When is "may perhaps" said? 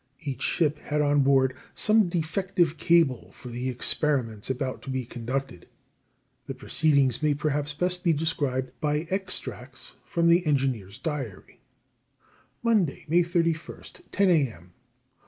7.21-7.73